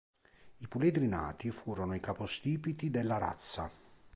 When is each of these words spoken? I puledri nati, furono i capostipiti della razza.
I 0.57 0.67
puledri 0.67 1.05
nati, 1.07 1.51
furono 1.51 1.93
i 1.93 1.99
capostipiti 1.99 2.89
della 2.89 3.19
razza. 3.19 3.69